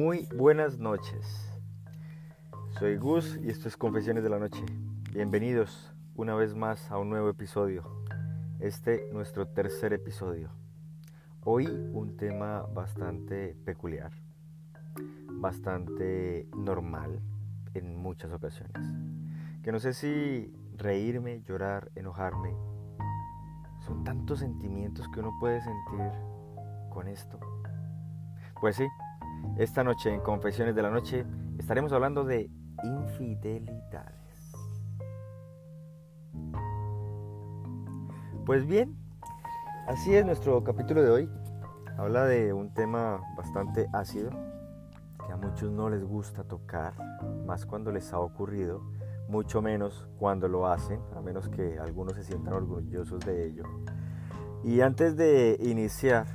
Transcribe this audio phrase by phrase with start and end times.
[0.00, 1.52] Muy buenas noches.
[2.78, 4.64] Soy Gus y esto es Confesiones de la Noche.
[5.12, 7.82] Bienvenidos una vez más a un nuevo episodio.
[8.60, 10.50] Este nuestro tercer episodio.
[11.42, 14.12] Hoy un tema bastante peculiar,
[15.32, 17.20] bastante normal
[17.74, 18.80] en muchas ocasiones.
[19.64, 22.54] Que no sé si reírme, llorar, enojarme.
[23.84, 26.12] Son tantos sentimientos que uno puede sentir
[26.88, 27.40] con esto.
[28.60, 28.86] Pues sí,
[29.58, 31.26] esta noche en Confesiones de la Noche
[31.58, 32.48] estaremos hablando de
[32.84, 34.52] infidelidades.
[38.46, 38.96] Pues bien,
[39.88, 41.30] así es nuestro capítulo de hoy.
[41.98, 44.30] Habla de un tema bastante ácido
[45.26, 46.94] que a muchos no les gusta tocar,
[47.44, 48.80] más cuando les ha ocurrido,
[49.28, 53.64] mucho menos cuando lo hacen, a menos que algunos se sientan orgullosos de ello.
[54.62, 56.26] Y antes de iniciar,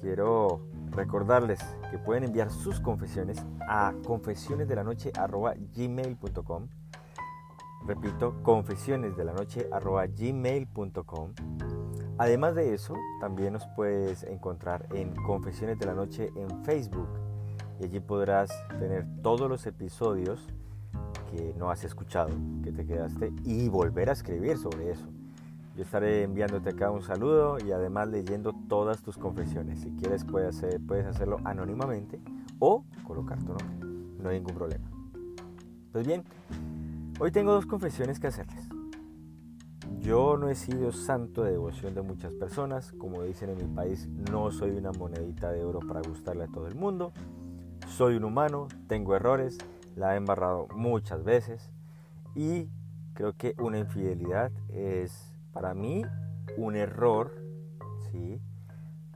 [0.00, 6.68] quiero recordarles que pueden enviar sus confesiones a confesionesdelanoche.gmail.com
[7.86, 11.34] Repito, confesionesdelanoche.gmail.com
[12.16, 17.08] Además de eso, también nos puedes encontrar en Confesiones de la Noche en Facebook.
[17.80, 20.46] Y allí podrás tener todos los episodios
[21.30, 22.30] que no has escuchado,
[22.62, 25.08] que te quedaste y volver a escribir sobre eso.
[25.76, 29.80] Yo estaré enviándote acá un saludo y además leyendo todas tus confesiones.
[29.80, 32.20] Si quieres puedes, puedes hacerlo anónimamente
[32.60, 33.88] o colocar tu nombre.
[34.22, 34.88] No hay ningún problema.
[35.90, 36.22] Pues bien,
[37.18, 38.68] hoy tengo dos confesiones que hacerles.
[39.98, 42.92] Yo no he sido santo de devoción de muchas personas.
[42.92, 46.68] Como dicen en mi país, no soy una monedita de oro para gustarle a todo
[46.68, 47.12] el mundo.
[47.88, 49.58] Soy un humano, tengo errores,
[49.96, 51.70] la he embarrado muchas veces
[52.34, 52.68] y
[53.14, 56.02] creo que una infidelidad es para mí
[56.58, 57.32] un error,
[58.10, 58.42] ¿sí?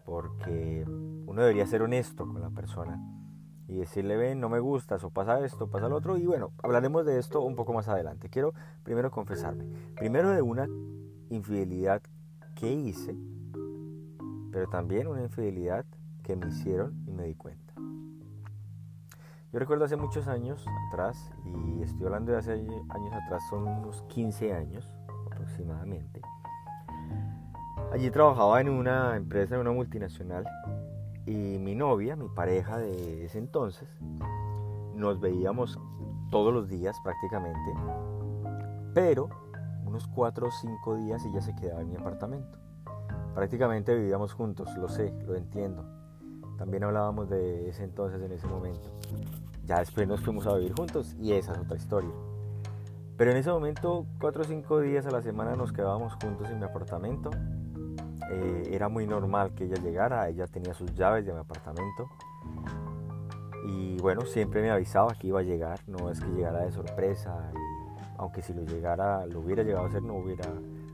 [0.06, 2.98] Porque uno debería ser honesto con la persona
[3.66, 6.16] y decirle, ven, no me gustas o pasa esto, pasa lo otro.
[6.16, 8.30] Y bueno, hablaremos de esto un poco más adelante.
[8.30, 9.66] Quiero primero confesarme.
[9.96, 10.66] Primero de una
[11.28, 12.00] infidelidad
[12.54, 13.14] que hice,
[14.50, 15.84] pero también una infidelidad
[16.22, 17.74] que me hicieron y me di cuenta.
[19.52, 24.02] Yo recuerdo hace muchos años atrás, y estoy hablando de hace años atrás, son unos
[24.08, 24.97] 15 años
[25.48, 26.20] aproximadamente.
[27.92, 30.46] Allí trabajaba en una empresa, en una multinacional,
[31.26, 33.88] y mi novia, mi pareja de ese entonces,
[34.94, 35.78] nos veíamos
[36.30, 37.74] todos los días prácticamente,
[38.94, 39.28] pero
[39.84, 42.58] unos 4 o 5 días ella se quedaba en mi apartamento.
[43.34, 45.84] Prácticamente vivíamos juntos, lo sé, lo entiendo.
[46.58, 48.90] También hablábamos de ese entonces, en ese momento.
[49.64, 52.10] Ya después nos fuimos a vivir juntos y esa es otra historia.
[53.18, 56.60] Pero en ese momento, cuatro o cinco días a la semana nos quedábamos juntos en
[56.60, 57.30] mi apartamento.
[58.30, 62.08] Eh, era muy normal que ella llegara, ella tenía sus llaves de mi apartamento.
[63.66, 67.50] Y bueno, siempre me avisaba que iba a llegar, no es que llegara de sorpresa.
[68.18, 70.48] aunque si lo llegara, lo hubiera llegado a hacer, no hubiera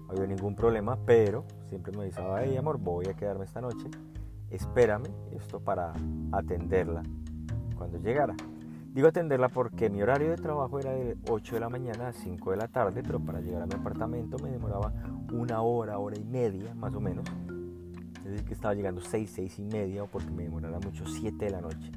[0.08, 3.88] habido ningún problema, pero siempre me avisaba, hey amor, voy a quedarme esta noche,
[4.50, 5.92] espérame, esto para
[6.32, 7.02] atenderla
[7.76, 8.34] cuando llegara.
[8.94, 12.52] Digo atenderla porque mi horario de trabajo era de 8 de la mañana a 5
[12.52, 14.92] de la tarde, pero para llegar a mi apartamento me demoraba
[15.32, 17.24] una hora, hora y media más o menos.
[18.18, 21.44] Es decir, que estaba llegando 6, 6 y media o porque me demorara mucho 7
[21.44, 21.90] de la noche.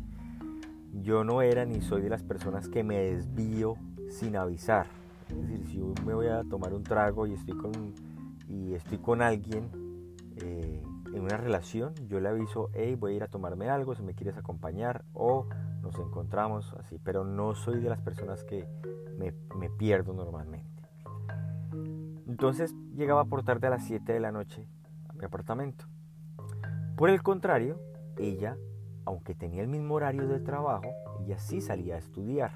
[1.04, 3.76] Yo no era ni soy de las personas que me desvío
[4.10, 4.88] sin avisar.
[5.30, 7.94] Es decir, si me voy a tomar un trago y estoy con,
[8.50, 9.70] y estoy con alguien
[10.38, 10.82] eh,
[11.14, 14.16] en una relación, yo le aviso, hey, voy a ir a tomarme algo, si me
[14.16, 15.46] quieres acompañar o
[15.82, 18.68] nos encontramos así, pero no soy de las personas que
[19.18, 20.84] me, me pierdo normalmente.
[22.28, 24.68] Entonces llegaba por tarde a las 7 de la noche
[25.10, 25.86] a mi apartamento.
[26.96, 27.80] Por el contrario,
[28.18, 28.58] ella,
[29.06, 30.90] aunque tenía el mismo horario de trabajo,
[31.24, 32.52] ella sí salía a estudiar.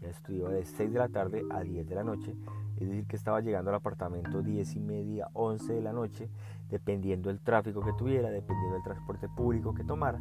[0.00, 2.36] Ella estudiaba de 6 de la tarde a 10 de la noche,
[2.76, 6.28] es decir, que estaba llegando al apartamento 10 y media, 11 de la noche,
[6.68, 10.20] dependiendo del tráfico que tuviera, dependiendo del transporte público que tomara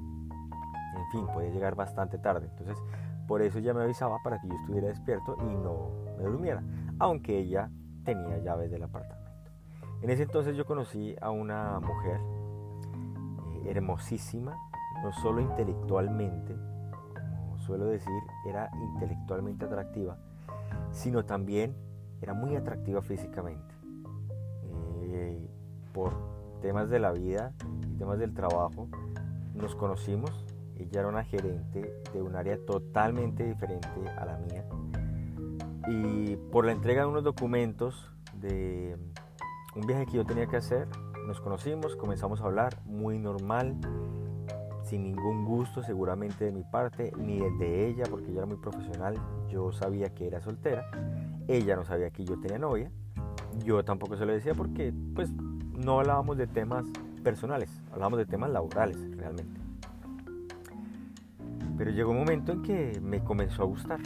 [0.96, 2.48] en fin, puede llegar bastante tarde.
[2.50, 2.78] Entonces,
[3.28, 6.64] por eso ella me avisaba para que yo estuviera despierto y no me durmiera,
[7.00, 7.70] aunque ella
[8.04, 9.42] tenía llaves del apartamento.
[10.02, 14.58] En ese entonces yo conocí a una mujer eh, hermosísima,
[15.02, 16.56] no solo intelectualmente,
[17.14, 18.12] como suelo decir,
[18.46, 20.18] era intelectualmente atractiva,
[20.92, 21.76] sino también
[22.22, 23.74] era muy atractiva físicamente.
[25.02, 25.50] Eh,
[25.94, 26.14] por
[26.62, 27.54] temas de la vida
[27.90, 28.90] y temas del trabajo,
[29.54, 30.46] nos conocimos
[30.84, 34.66] ella era una gerente de un área totalmente diferente a la mía.
[35.88, 38.98] Y por la entrega de unos documentos de
[39.76, 40.88] un viaje que yo tenía que hacer,
[41.28, 43.78] nos conocimos, comenzamos a hablar, muy normal,
[44.84, 48.58] sin ningún gusto seguramente de mi parte, ni el de ella, porque yo era muy
[48.58, 49.16] profesional,
[49.50, 50.86] yo sabía que era soltera,
[51.48, 52.92] ella no sabía que yo tenía novia,
[53.64, 56.86] yo tampoco se lo decía porque pues no hablábamos de temas
[57.24, 59.63] personales, hablábamos de temas laborales realmente.
[61.78, 64.00] Pero llegó un momento en que me comenzó a gustar,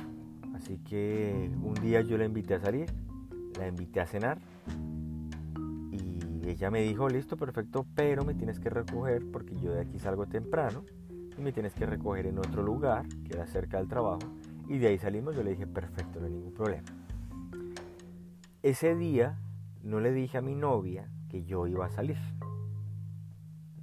[0.56, 2.90] así que un día yo la invité a salir,
[3.58, 4.40] la invité a cenar
[5.92, 10.00] y ella me dijo, listo, perfecto, pero me tienes que recoger porque yo de aquí
[10.00, 10.84] salgo temprano
[11.38, 14.20] y me tienes que recoger en otro lugar que era cerca del trabajo
[14.68, 16.84] y de ahí salimos, yo le dije, perfecto, no hay ningún problema.
[18.64, 19.38] Ese día
[19.84, 22.18] no le dije a mi novia que yo iba a salir.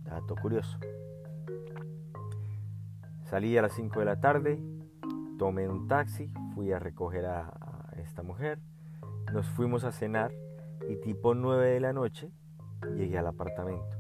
[0.05, 0.79] Dato curioso.
[3.25, 4.63] Salí a las 5 de la tarde,
[5.39, 7.53] tomé un taxi, fui a recoger a,
[7.97, 8.59] esta mujer,
[9.33, 10.31] nos fuimos a cenar
[10.91, 12.31] y tipo 9 de la noche
[12.97, 13.97] llegué al apartamento.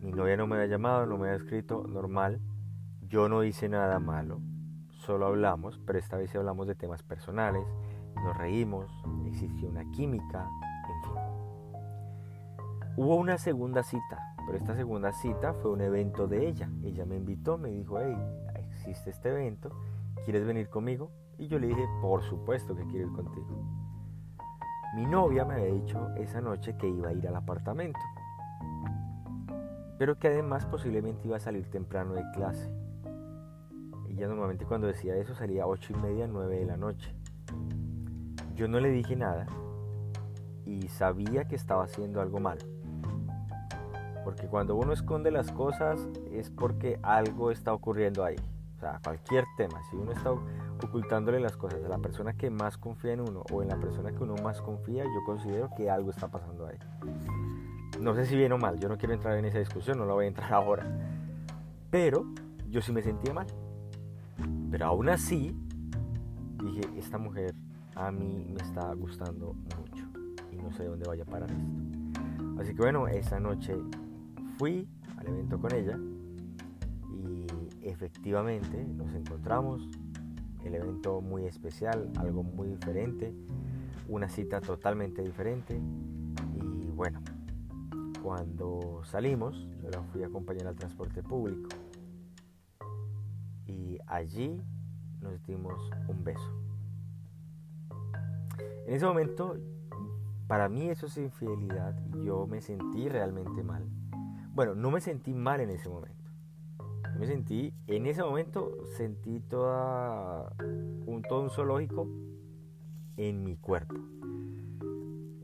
[0.00, 2.42] Mi novia no me había llamado, no me había escrito, normal.
[3.00, 4.40] Yo no hice nada malo,
[4.90, 7.64] solo hablamos, pero esta vez hablamos de temas personales,
[8.16, 8.90] nos reímos,
[9.26, 10.46] existió una química,
[10.88, 11.22] en fin.
[12.96, 16.68] Hubo una segunda cita, pero esta segunda cita fue un evento de ella.
[16.82, 18.16] Ella me invitó, me dijo, hey,
[18.56, 19.70] existe este evento,
[20.24, 21.10] ¿quieres venir conmigo?
[21.38, 23.46] Y yo le dije, por supuesto que quiero ir contigo.
[24.94, 27.98] Mi novia me había dicho esa noche que iba a ir al apartamento,
[29.98, 32.70] pero que además posiblemente iba a salir temprano de clase.
[34.08, 37.12] Ella normalmente cuando decía eso salía a 8 y media, 9 de la noche.
[38.54, 39.46] Yo no le dije nada
[40.64, 42.73] y sabía que estaba haciendo algo malo.
[44.24, 48.36] Porque cuando uno esconde las cosas es porque algo está ocurriendo ahí.
[48.76, 49.82] O sea, cualquier tema.
[49.90, 50.32] Si uno está
[50.82, 54.10] ocultándole las cosas a la persona que más confía en uno o en la persona
[54.12, 56.78] que uno más confía, yo considero que algo está pasando ahí.
[58.00, 60.14] No sé si bien o mal, yo no quiero entrar en esa discusión, no la
[60.14, 60.84] voy a entrar ahora.
[61.90, 62.24] Pero
[62.68, 63.46] yo sí me sentía mal.
[64.70, 65.56] Pero aún así,
[66.64, 67.54] dije, esta mujer
[67.94, 70.04] a mí me está gustando mucho
[70.50, 72.60] y no sé dónde vaya a parar esto.
[72.60, 73.76] Así que bueno, esa noche
[74.58, 75.98] fui al evento con ella
[77.10, 77.46] y
[77.82, 79.88] efectivamente nos encontramos.
[80.64, 83.34] El evento muy especial, algo muy diferente,
[84.08, 85.78] una cita totalmente diferente
[86.54, 87.20] y bueno,
[88.22, 91.68] cuando salimos yo la fui a acompañar al transporte público
[93.66, 94.62] y allí
[95.20, 96.64] nos dimos un beso.
[98.86, 99.56] En ese momento,
[100.46, 103.86] para mí eso es infidelidad yo me sentí realmente mal.
[104.54, 106.30] Bueno, no me sentí mal en ese momento.
[107.18, 112.08] Me sentí, en ese momento sentí toda un, todo un zoológico
[113.16, 113.96] en mi cuerpo.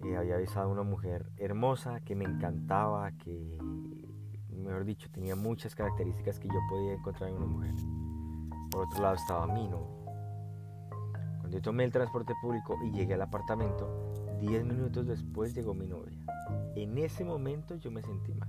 [0.05, 3.59] Eh, había besado a una mujer hermosa que me encantaba, que,
[4.49, 7.75] mejor dicho, tenía muchas características que yo podía encontrar en una mujer.
[8.71, 9.99] Por otro lado estaba mi ¿no?
[11.51, 16.17] yo tomé el transporte público y llegué al apartamento, 10 minutos después llegó mi novia.
[16.77, 18.49] En ese momento yo me sentí mal.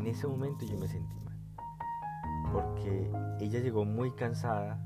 [0.00, 1.38] En ese momento yo me sentí mal.
[2.52, 3.10] Porque
[3.40, 4.78] ella llegó muy cansada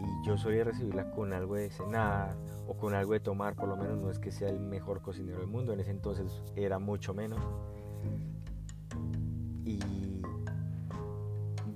[0.00, 2.36] y yo solía recibirla con algo de cenar
[2.66, 5.38] o con algo de tomar, por lo menos no es que sea el mejor cocinero
[5.38, 7.40] del mundo, en ese entonces era mucho menos.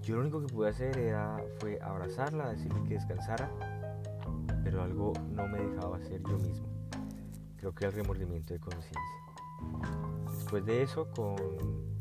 [0.04, 3.50] Yo lo único que pude hacer era, fue abrazarla, decirle que descansara,
[4.62, 6.66] pero algo no me dejaba hacer yo mismo.
[7.56, 9.00] Creo que el remordimiento de conciencia.
[10.30, 11.93] Después de eso, con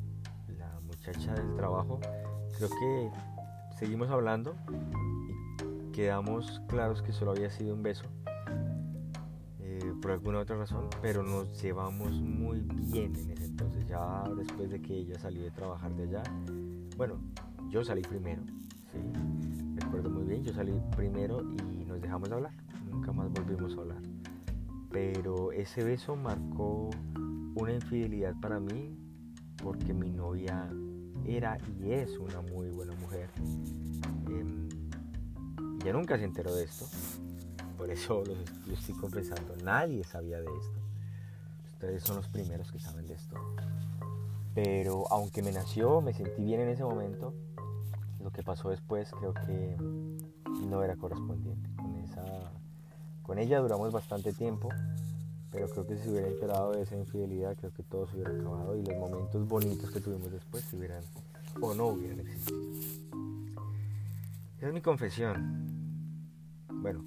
[1.05, 1.99] muchacha del trabajo,
[2.57, 3.11] creo que
[3.77, 8.05] seguimos hablando y quedamos claros que solo había sido un beso
[9.59, 13.85] eh, por alguna otra razón, pero nos llevamos muy bien en ese entonces.
[13.85, 16.23] Ya después de que ella salió de trabajar de allá,
[16.95, 17.15] bueno,
[17.69, 18.41] yo salí primero,
[18.93, 18.99] ¿sí?
[19.75, 22.53] recuerdo muy bien, yo salí primero y nos dejamos de hablar,
[22.89, 24.01] nunca más volvimos a hablar.
[24.89, 26.91] Pero ese beso marcó
[27.55, 28.97] una infidelidad para mí
[29.61, 30.69] porque mi novia
[31.27, 33.29] era y es una muy buena mujer.
[34.29, 34.73] Eh,
[35.93, 36.87] nunca se enteró de esto,
[37.77, 40.79] por eso lo, estoy confesando, nadie sabía de esto.
[41.73, 43.35] Ustedes son los primeros que saben de esto.
[44.55, 47.33] Pero aunque me nació, me sentí bien en ese momento,
[48.21, 49.75] lo que pasó después creo que
[50.67, 51.69] no era correspondiente.
[51.75, 51.93] Con,
[53.21, 54.69] con ella duramos bastante tiempo,
[55.53, 58.31] pero creo que si se hubiera enterado de esa infidelidad, creo que todo se hubiera
[58.31, 61.03] acabado y los momentos bonitos que tuvimos después se hubieran
[61.61, 62.59] o no hubieran existido.
[64.57, 65.67] Esa es mi confesión.
[66.81, 67.05] Bueno,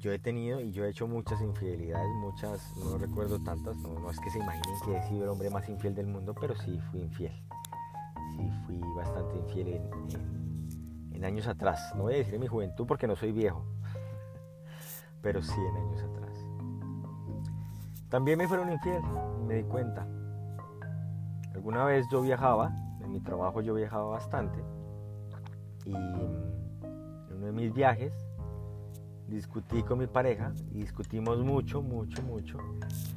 [0.00, 4.20] yo he tenido y yo he hecho muchas infidelidades, muchas, no recuerdo tantas, no, es
[4.20, 7.00] que se imaginen que he sido el hombre más infiel del mundo, pero sí fui
[7.00, 7.32] infiel.
[8.36, 11.80] Sí fui bastante infiel en, en años atrás.
[11.96, 13.64] No voy a decir en mi juventud porque no soy viejo,
[15.22, 16.17] pero sí en años atrás.
[18.08, 19.02] También me fueron infiel,
[19.46, 20.06] me di cuenta.
[21.54, 22.72] Alguna vez yo viajaba,
[23.02, 24.58] en mi trabajo yo viajaba bastante,
[25.84, 28.12] y en uno de mis viajes
[29.28, 32.58] discutí con mi pareja y discutimos mucho, mucho, mucho.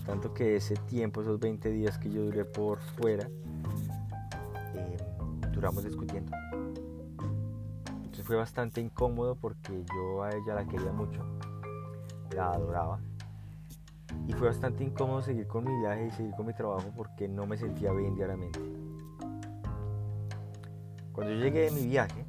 [0.05, 3.27] Tanto que ese tiempo, esos 20 días que yo duré por fuera,
[4.75, 4.97] eh,
[5.53, 6.35] duramos discutiendo.
[7.87, 11.23] Entonces fue bastante incómodo porque yo a ella la quería mucho,
[12.35, 12.99] la adoraba.
[14.27, 17.45] Y fue bastante incómodo seguir con mi viaje y seguir con mi trabajo porque no
[17.45, 18.59] me sentía bien diariamente.
[21.11, 22.25] Cuando yo llegué de mi viaje,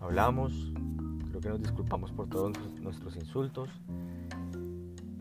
[0.00, 0.72] hablamos,
[1.42, 3.68] que nos disculpamos por todos nuestros insultos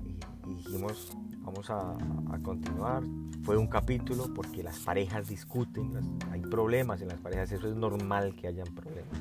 [0.06, 1.98] y, dijimos vamos a,
[2.44, 3.04] continuar.
[3.44, 5.92] Fue un capítulo porque las parejas discuten,
[6.32, 9.20] hay problemas en las parejas, eso es normal que hayan problemas.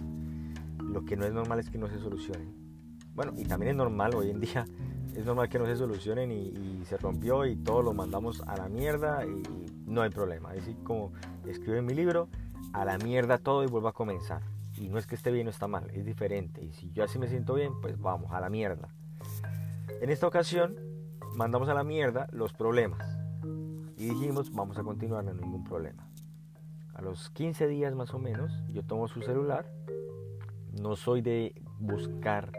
[0.84, 2.59] Lo que no es normal es que no se solucionen.
[3.14, 4.66] Bueno, y también es normal hoy en día,
[5.14, 8.68] es normal que no se solucionen y, se rompió y todos lo mandamos a la
[8.68, 9.42] mierda y,
[9.86, 10.50] no hay problema.
[10.54, 11.12] Es decir, como
[11.46, 12.28] escribe en mi libro,
[12.72, 14.42] a la mierda todo y vuelvo a comenzar.
[14.76, 16.64] Y no es que esté bien o está mal, es diferente.
[16.64, 18.88] Y si yo así me siento bien, pues vamos, a la mierda.
[20.00, 20.76] En esta ocasión,
[21.34, 23.04] mandamos a la mierda los problemas.
[23.96, 26.08] Y dijimos, vamos a continuar, no hay ningún problema.
[26.94, 29.70] A los 15 días más o menos, yo tomo su celular.
[30.80, 32.52] No soy de buscar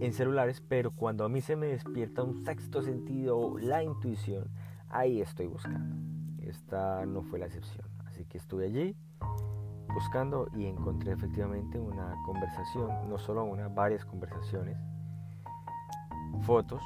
[0.00, 4.48] en celulares, pero cuando a mí se me despierta un sexto sentido, la intuición,
[4.88, 5.96] ahí estoy buscando.
[6.42, 7.86] Esta no fue la excepción.
[8.06, 8.96] Así que estuve allí
[9.92, 14.76] buscando y encontré efectivamente una conversación, no solo una, varias conversaciones,
[16.42, 16.82] fotos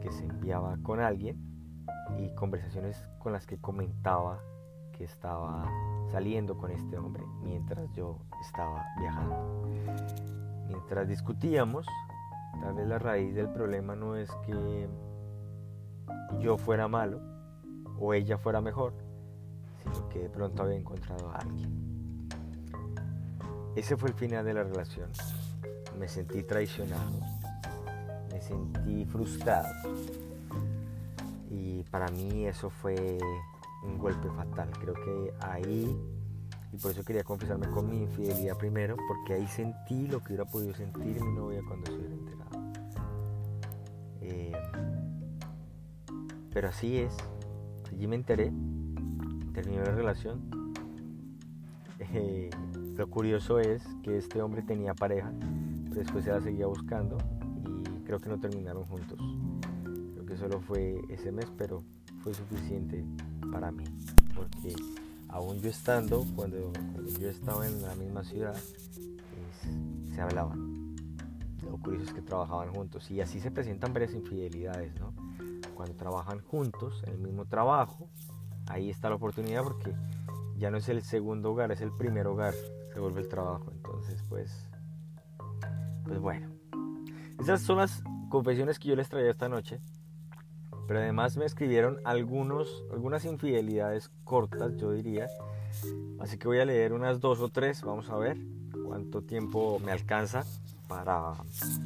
[0.00, 1.36] que se enviaba con alguien
[2.18, 4.40] y conversaciones con las que comentaba
[4.92, 5.70] que estaba
[6.10, 10.35] saliendo con este hombre mientras yo estaba viajando.
[10.68, 11.86] Mientras discutíamos,
[12.60, 14.88] tal vez la raíz del problema no es que
[16.40, 17.20] yo fuera malo
[17.98, 18.94] o ella fuera mejor,
[19.82, 21.86] sino que de pronto había encontrado a alguien.
[23.74, 25.10] Ese fue el final de la relación.
[25.98, 27.20] Me sentí traicionado,
[28.32, 29.68] me sentí frustrado.
[31.50, 33.18] Y para mí eso fue
[33.82, 34.70] un golpe fatal.
[34.80, 35.94] Creo que ahí,
[36.76, 40.44] y por eso quería confesarme con mi infidelidad primero, porque ahí sentí lo que hubiera
[40.44, 42.72] podido sentir mi novia cuando se hubiera enterado.
[44.20, 44.52] Eh,
[46.52, 47.16] pero así es.
[47.90, 48.52] Allí me enteré,
[49.54, 50.74] terminó la relación.
[51.98, 52.50] Eh,
[52.94, 55.32] lo curioso es que este hombre tenía pareja,
[55.94, 57.16] después se la seguía buscando
[57.96, 59.18] y creo que no terminaron juntos.
[60.12, 61.82] Creo que solo fue ese mes, pero
[62.20, 63.02] fue suficiente
[63.50, 63.84] para mí,
[64.34, 64.74] porque
[65.36, 66.72] aún yo estando, cuando,
[67.20, 68.56] yo estaba en la misma ciudad,
[70.14, 70.96] se hablaban.
[71.62, 75.12] Lo curioso es que trabajaban juntos y así se presentan varias infidelidades, ¿no?
[75.74, 78.08] Cuando trabajan juntos en el mismo trabajo,
[78.66, 79.94] ahí está la oportunidad porque
[80.56, 82.54] ya no es el segundo hogar, es el primer hogar
[82.94, 83.70] se vuelve el trabajo.
[83.72, 84.70] Entonces, pues,
[86.04, 86.48] pues bueno.
[87.38, 89.82] Esas son las confesiones que yo les traía esta noche.
[90.86, 95.26] Pero además me escribieron algunos, algunas infidelidades cortas, yo diría.
[96.20, 97.82] Así que voy a leer unas dos o tres.
[97.82, 98.38] Vamos a ver
[98.86, 100.44] cuánto tiempo me alcanza
[100.88, 101.34] para,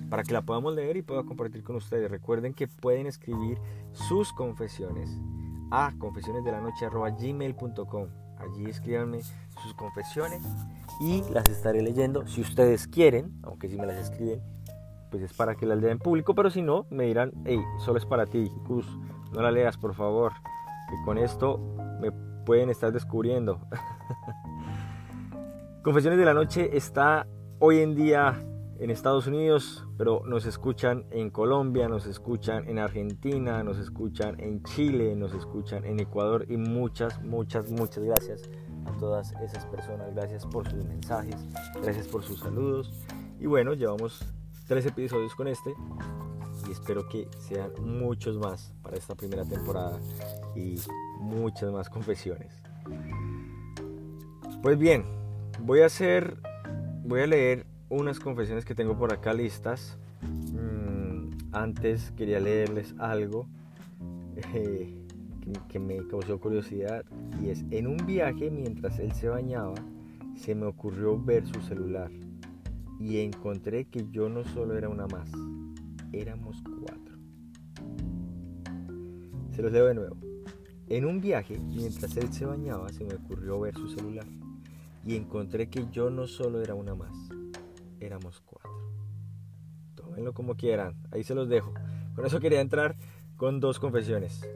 [0.08, 2.10] para que la podamos leer y pueda compartir con ustedes.
[2.10, 3.58] Recuerden que pueden escribir
[3.92, 5.10] sus confesiones
[5.70, 8.08] a confesionesdelanoche.gmail.com
[8.40, 9.20] Allí escríbanme
[9.62, 10.42] sus confesiones
[11.00, 14.40] y las estaré leyendo si ustedes quieren, aunque si me las escriben,
[15.10, 17.98] pues es para que las lea en público, pero si no, me dirán, hey, solo
[17.98, 18.86] es para ti, Gus,
[19.32, 20.32] no la leas, por favor,
[20.88, 21.58] que con esto
[22.00, 22.12] me
[22.44, 23.60] pueden estar descubriendo.
[25.82, 27.26] Confesiones de la Noche está
[27.58, 28.44] hoy en día
[28.80, 34.62] en Estados Unidos, pero nos escuchan en Colombia, nos escuchan en Argentina, nos escuchan en
[34.62, 38.48] Chile, nos escuchan en Ecuador y muchas, muchas, muchas gracias
[38.86, 40.14] a todas esas personas.
[40.14, 41.36] Gracias por sus mensajes,
[41.82, 43.04] gracias por sus saludos.
[43.38, 44.24] Y bueno, llevamos
[44.70, 45.74] tres episodios con este
[46.68, 49.98] y espero que sean muchos más para esta primera temporada
[50.54, 50.76] y
[51.18, 52.62] muchas más confesiones.
[54.62, 55.04] Pues bien,
[55.58, 56.36] voy a hacer,
[57.02, 59.98] voy a leer unas confesiones que tengo por acá listas.
[60.22, 63.48] Mm, antes quería leerles algo
[64.54, 64.94] eh,
[65.68, 67.04] que, me causó curiosidad
[67.42, 69.74] y es, en un viaje mientras él se bañaba,
[70.36, 72.12] se me ocurrió ver su celular
[73.00, 75.30] y encontré que yo no solo era una más,
[76.12, 77.16] éramos cuatro.
[79.52, 80.16] Se los leo de nuevo.
[80.86, 84.26] En un viaje, mientras él se bañaba, se me ocurrió ver su celular
[85.04, 87.16] y encontré que yo no solo era una más,
[88.00, 88.70] éramos cuatro.
[89.94, 91.72] Tómenlo como quieran, ahí se los dejo.
[92.14, 92.96] Con eso quería entrar
[93.36, 94.46] con dos confesiones.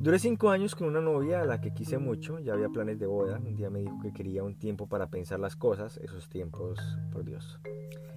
[0.00, 3.04] Duré cinco años con una novia a la que quise mucho, ya había planes de
[3.04, 3.36] boda.
[3.36, 6.78] Un día me dijo que quería un tiempo para pensar las cosas, esos tiempos,
[7.12, 7.60] por Dios.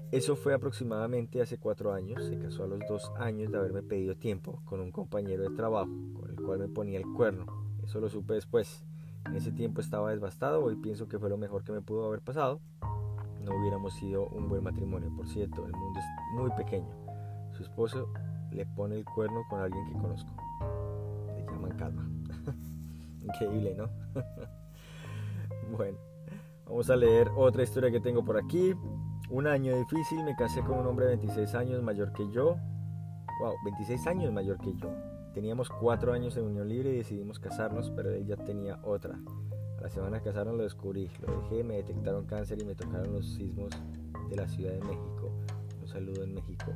[0.10, 4.16] Eso fue aproximadamente hace cuatro años, se casó a los dos años de haberme pedido
[4.16, 7.48] tiempo con un compañero de trabajo con el cual me ponía el cuerno.
[7.84, 8.86] Eso lo supe después.
[9.26, 12.22] En ese tiempo estaba devastado, hoy pienso que fue lo mejor que me pudo haber
[12.22, 12.62] pasado.
[13.42, 16.06] No hubiéramos sido un buen matrimonio, por cierto, el mundo es
[16.40, 16.96] muy pequeño.
[17.58, 18.08] Su esposo
[18.54, 20.43] le pone el cuerno con alguien que conozco
[21.78, 22.08] calma.
[23.22, 23.90] Increíble, ¿no?
[25.78, 25.98] bueno,
[26.66, 28.74] vamos a leer otra historia que tengo por aquí.
[29.30, 32.58] Un año difícil, me casé con un hombre de 26 años mayor que yo.
[33.42, 34.90] Wow, 26 años mayor que yo.
[35.34, 39.18] Teníamos 4 años en unión libre y decidimos casarnos, pero él ya tenía otra.
[39.80, 43.14] A la semana de casarnos lo descubrí, lo dejé, me detectaron cáncer y me tocaron
[43.14, 43.72] los sismos
[44.30, 45.32] de la Ciudad de México.
[45.82, 46.72] Un saludo en México.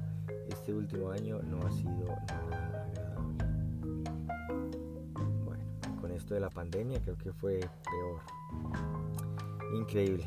[0.49, 3.06] Este último año no ha sido nada
[6.17, 8.21] esto de la pandemia, creo que fue peor.
[9.73, 10.25] Increíble.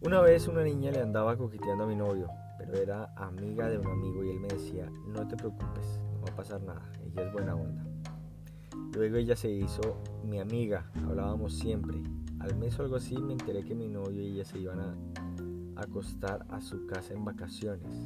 [0.00, 3.86] Una vez una niña le andaba coqueteando a mi novio, pero era amiga de un
[3.86, 7.32] amigo y él me decía, no te preocupes, no va a pasar nada, ella es
[7.32, 7.84] buena onda.
[8.94, 12.02] Luego ella se hizo mi amiga, hablábamos siempre.
[12.40, 14.96] Al mes o algo así me enteré que mi novio y ella se iban a
[15.76, 18.02] acostar a su casa en vacaciones.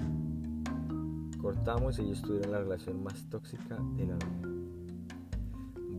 [1.41, 4.50] Cortamos y ellos tuvieron la relación más tóxica de la vida.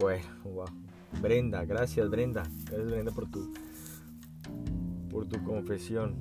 [0.01, 0.65] Bueno, wow.
[1.21, 2.41] Brenda, gracias Brenda.
[2.65, 3.53] Gracias Brenda por tu,
[5.11, 6.15] por tu confesión.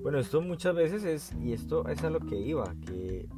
[0.00, 3.28] Bueno, esto muchas veces es, y esto es a lo que iba, que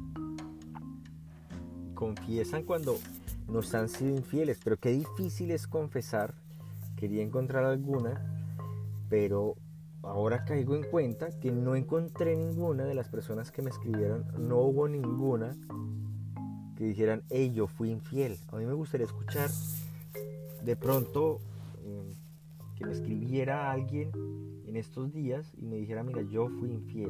[1.95, 2.99] confiesan cuando
[3.47, 6.35] nos han sido infieles, pero qué difícil es confesar.
[6.95, 8.53] Quería encontrar alguna,
[9.09, 9.55] pero
[10.03, 14.57] ahora caigo en cuenta que no encontré ninguna de las personas que me escribieron, no
[14.59, 15.57] hubo ninguna
[16.83, 18.37] que dijeran, hey, yo fui infiel.
[18.51, 19.49] A mí me gustaría escuchar
[20.65, 21.39] de pronto
[21.85, 22.13] eh,
[22.75, 24.11] que me escribiera alguien
[24.67, 27.09] en estos días y me dijera, mira, yo fui infiel.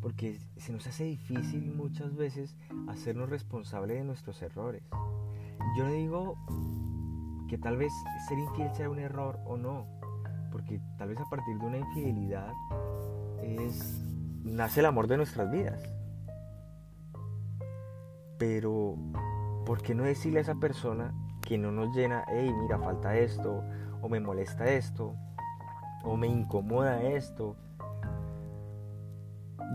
[0.00, 2.56] Porque se nos hace difícil muchas veces
[2.88, 4.82] hacernos responsables de nuestros errores.
[5.78, 6.36] Yo no digo
[7.48, 7.92] que tal vez
[8.26, 9.86] ser infiel sea un error o no,
[10.50, 12.52] porque tal vez a partir de una infidelidad
[13.40, 14.02] es
[14.42, 15.80] nace el amor de nuestras vidas.
[18.38, 18.96] Pero,
[19.64, 23.62] ¿por qué no decirle a esa persona que no nos llena, hey, mira, falta esto,
[24.02, 25.14] o me molesta esto,
[26.04, 27.56] o me incomoda esto?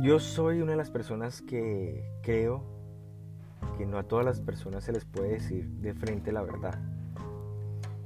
[0.02, 2.64] Yo soy una de las personas que creo
[3.78, 6.80] que no a todas las personas se les puede decir de frente la verdad.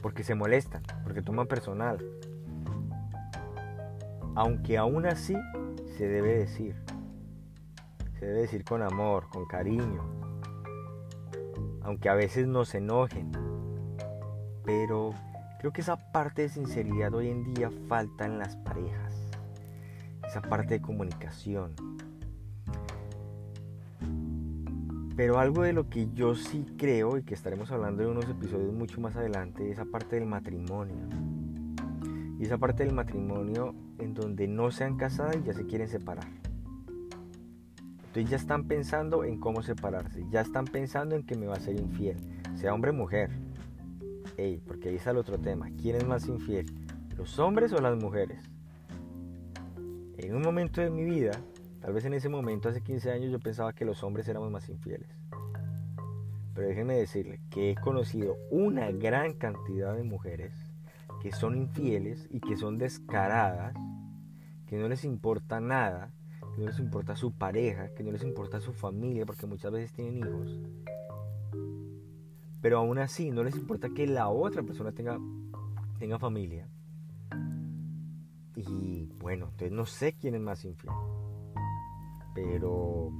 [0.01, 2.03] Porque se molestan, porque toman personal.
[4.35, 5.35] Aunque aún así
[5.97, 6.75] se debe decir.
[8.19, 10.03] Se debe decir con amor, con cariño,
[11.85, 13.31] aunque a veces nos enojen.
[14.65, 15.13] Pero
[15.59, 19.13] creo que esa parte de sinceridad hoy en día falta en las parejas.
[20.27, 21.73] Esa parte de comunicación.
[25.15, 28.73] Pero algo de lo que yo sí creo y que estaremos hablando en unos episodios
[28.73, 31.07] mucho más adelante, es esa parte del matrimonio.
[32.37, 35.87] Y esa parte del matrimonio en donde no se han casado y ya se quieren
[35.87, 36.44] separar.
[38.15, 41.59] Entonces ya están pensando en cómo separarse, ya están pensando en que me va a
[41.59, 42.15] ser infiel,
[42.55, 43.29] sea hombre o mujer.
[44.37, 45.69] Ey, porque ahí está el otro tema.
[45.81, 46.65] ¿Quién es más infiel?
[47.17, 48.39] ¿Los hombres o las mujeres?
[50.17, 51.33] En un momento de mi vida,
[51.81, 54.69] tal vez en ese momento, hace 15 años, yo pensaba que los hombres éramos más
[54.69, 55.09] infieles.
[56.53, 60.53] Pero déjenme decirle que he conocido una gran cantidad de mujeres
[61.21, 63.75] que son infieles y que son descaradas,
[64.67, 66.13] que no les importa nada,
[66.55, 69.91] que no les importa su pareja, que no les importa su familia, porque muchas veces
[69.91, 70.57] tienen hijos.
[72.61, 75.19] Pero aún así no les importa que la otra persona tenga,
[75.99, 76.67] tenga familia.
[78.55, 80.93] Y bueno, entonces no sé quién es más infiel.
[82.33, 83.11] Pero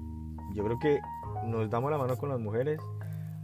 [0.54, 1.00] yo creo que
[1.45, 2.80] nos damos la mano con las mujeres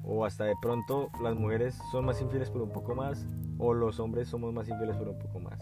[0.04, 3.28] o hasta de pronto las mujeres son más infieles por un poco más
[3.58, 5.60] o los hombres somos más infieles por un poco más.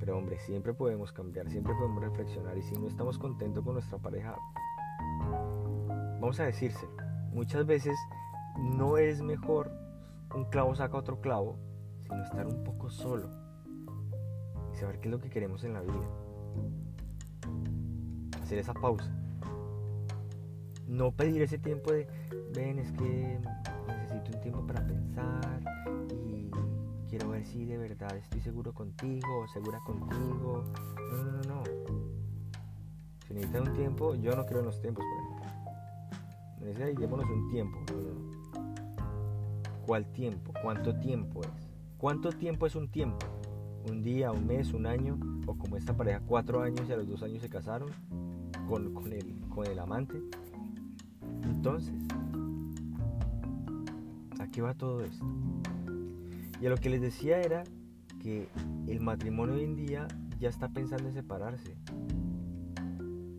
[0.00, 3.98] Pero hombre, siempre podemos cambiar, siempre podemos reflexionar y si no estamos contentos con nuestra
[3.98, 4.34] pareja,
[6.20, 6.86] vamos a decirse,
[7.32, 7.96] muchas veces
[8.58, 9.70] no es mejor
[10.34, 11.58] un clavo saca otro clavo,
[12.04, 13.28] sino estar un poco solo.
[14.72, 16.08] saber qué es lo que queremos en la vida.
[18.42, 19.12] Hacer esa pausa.
[20.86, 22.08] No pedir ese tiempo de,
[22.54, 23.38] ven, es que
[23.86, 25.79] necesito un tiempo para pensar y
[27.10, 30.62] quiero ver si de verdad estoy seguro contigo segura contigo.
[31.10, 31.62] No, no, no, no.
[33.26, 35.40] Si necesitas un tiempo, yo no creo en los tiempos, por ejemplo.
[36.60, 37.78] Necesitamos un tiempo.
[39.86, 40.52] ¿Cuál tiempo?
[40.62, 41.68] ¿Cuánto tiempo es?
[41.98, 43.26] ¿Cuánto tiempo es un tiempo?
[43.88, 45.18] ¿Un día, un mes, un año?
[45.46, 47.90] ¿O como esta pareja, cuatro años y a los dos años se casaron
[48.68, 50.22] con, con, el, con el amante?
[51.42, 51.92] Entonces,
[54.38, 55.26] ¿a qué va todo esto?
[56.60, 57.64] Y a lo que les decía era
[58.22, 58.48] que
[58.86, 60.06] el matrimonio hoy en día
[60.38, 61.74] ya está pensando en separarse.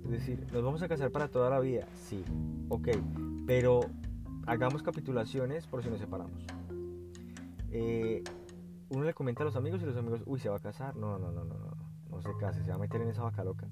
[0.04, 1.88] Es decir, ¿nos vamos a casar para toda la vida?
[1.94, 2.24] Sí,
[2.70, 2.90] ok,
[3.46, 3.82] pero
[4.48, 6.46] hagamos capitulaciones por si nos separamos.
[7.70, 8.24] Eh,
[8.90, 10.96] uno le comenta a los amigos y los amigos, uy, se va a casar.
[10.96, 11.78] No, no, no, no, no,
[12.10, 13.68] no se case, se va a meter en esa vaca loca.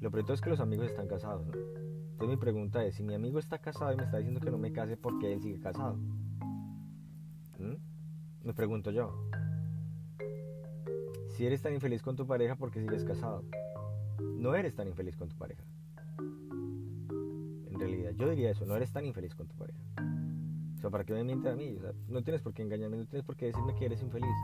[0.00, 1.52] Lo peor es que los amigos están casados, ¿no?
[1.52, 4.58] Entonces mi pregunta es, si mi amigo está casado y me está diciendo que no
[4.58, 5.96] me case, ¿por qué él sigue casado?
[7.58, 7.93] ¿Mm?
[8.44, 9.10] Me pregunto yo.
[11.30, 13.42] Si eres tan infeliz con tu pareja, ¿por qué sigues casado?
[14.36, 15.64] No eres tan infeliz con tu pareja.
[16.18, 19.80] En realidad, yo diría eso, no eres tan infeliz con tu pareja.
[20.76, 21.78] O sea, ¿para qué me mientes a mí?
[22.08, 24.36] No tienes por qué engañarme, no tienes por qué decirme que eres infeliz.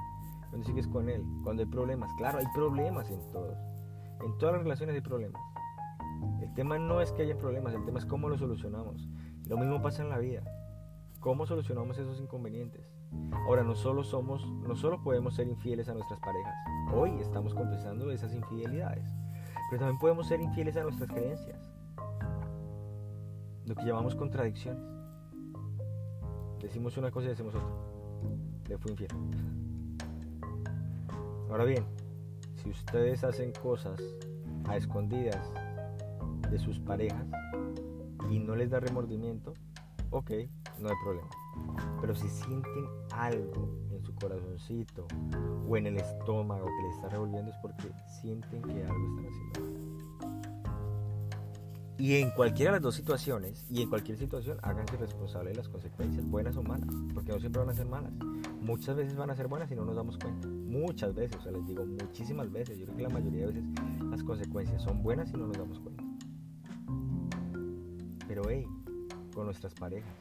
[0.49, 2.11] Cuando sigues con él, cuando hay problemas.
[2.17, 3.59] Claro, hay problemas en todos.
[4.25, 5.43] En todas las relaciones hay problemas.
[6.41, 9.07] El tema no es que haya problemas, el tema es cómo lo solucionamos.
[9.47, 10.43] Lo mismo pasa en la vida.
[11.21, 12.81] ¿Cómo solucionamos esos inconvenientes?
[13.47, 16.55] Ahora, no solo somos, no solo podemos ser infieles a nuestras parejas.
[16.95, 19.05] Hoy estamos confesando esas infidelidades.
[19.69, 21.61] Pero también podemos ser infieles a nuestras creencias.
[23.67, 24.83] Lo que llamamos contradicciones.
[26.63, 27.69] Decimos una cosa y decimos otra.
[28.67, 29.11] Le fui infiel.
[31.51, 31.85] Ahora bien,
[32.55, 34.01] si ustedes hacen cosas
[34.65, 35.53] a escondidas
[36.51, 37.27] de sus parejas
[38.31, 39.53] y no les da remordimiento,
[40.11, 40.31] ok,
[40.81, 41.29] no hay problema.
[42.01, 45.07] Pero si sienten algo en su corazoncito
[45.69, 49.91] o en el estómago que les está revolviendo es porque sienten que algo están haciendo
[51.99, 55.69] Y en cualquiera de las dos situaciones, y en cualquier situación, háganse responsables de las
[55.69, 58.13] consecuencias, buenas o malas, porque no siempre van a ser malas.
[58.61, 60.49] Muchas veces van a ser buenas y no nos damos cuenta.
[60.49, 62.79] Muchas veces, o sea, les digo muchísimas veces.
[62.79, 63.65] Yo creo que la mayoría de veces
[64.11, 66.05] las consecuencias son buenas y no nos damos cuenta.
[68.29, 68.67] Pero hey,
[69.35, 70.15] con nuestras parejas,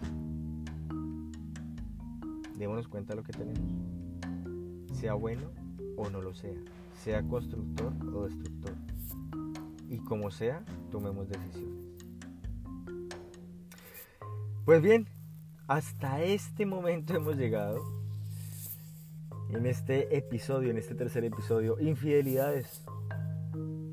[2.59, 3.63] démonos cuenta de lo que tenemos.
[4.93, 5.49] Sea bueno
[5.95, 6.53] o no lo sea.
[7.01, 8.75] Sea constructor o destructor.
[9.87, 11.79] Y como sea, tomemos decisiones.
[14.65, 15.07] Pues bien,
[15.67, 17.81] hasta este momento hemos llegado.
[19.49, 22.83] En este episodio, en este tercer episodio, infidelidades.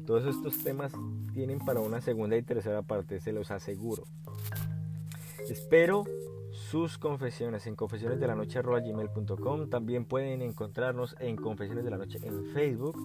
[0.05, 0.93] Todos estos temas
[1.33, 4.05] tienen para una segunda y tercera parte, se los aseguro.
[5.49, 6.05] Espero
[6.71, 12.97] sus confesiones en confesionesdelanoche.gmail.com También pueden encontrarnos en Confesiones de la Noche en Facebook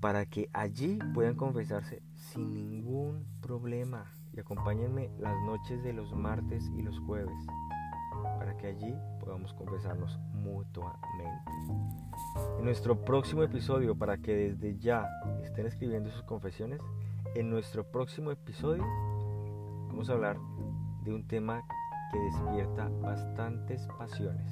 [0.00, 4.12] para que allí puedan confesarse sin ningún problema.
[4.32, 7.36] Y acompáñenme las noches de los martes y los jueves
[8.38, 11.52] para que allí podamos confesarnos mutuamente.
[12.58, 15.08] En nuestro próximo episodio, para que desde ya
[15.44, 16.80] estén escribiendo sus confesiones,
[17.36, 18.82] en nuestro próximo episodio
[19.86, 20.36] vamos a hablar
[21.04, 21.64] de un tema
[22.10, 24.50] que despierta bastantes pasiones.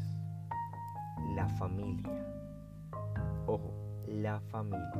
[1.34, 2.10] La familia.
[3.46, 3.72] Ojo,
[4.06, 4.92] la familia.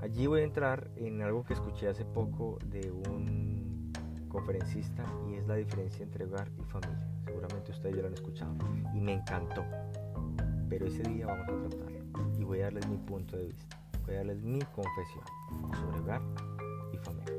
[0.00, 3.92] Allí voy a entrar en algo que escuché hace poco de un
[4.28, 7.08] conferencista y es la diferencia entre hogar y familia.
[7.24, 8.54] Seguramente ustedes ya lo han escuchado
[8.94, 9.64] y me encantó.
[10.68, 11.98] Pero ese día vamos a tratarlo
[12.38, 13.80] y voy a darles mi punto de vista.
[14.06, 15.24] Voy a darles mi confesión
[15.72, 16.22] sobre hogar
[16.92, 17.37] y familia.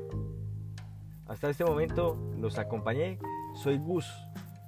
[1.30, 3.16] Hasta este momento los acompañé.
[3.54, 4.04] Soy Gus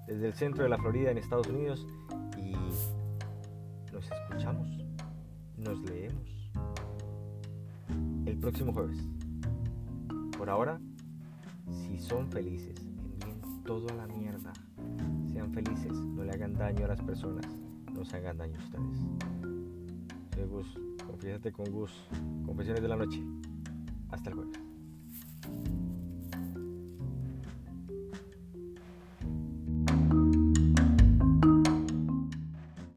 [0.06, 1.84] desde el centro de la Florida en Estados Unidos
[2.38, 2.52] y
[3.92, 4.68] nos escuchamos,
[5.56, 6.52] nos leemos
[8.26, 8.96] el próximo jueves.
[10.38, 10.80] Por ahora,
[11.68, 14.52] si son felices, envíen todo a la mierda.
[15.32, 17.46] Sean felices, no le hagan daño a las personas,
[17.92, 18.98] no se hagan daño a ustedes.
[20.32, 21.90] Soy Gus, confiésate con Gus,
[22.46, 23.20] confesiones de la noche.
[24.12, 24.71] Hasta el jueves.